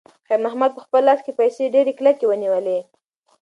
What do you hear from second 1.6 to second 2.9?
ډېرې کلکې ونیولې.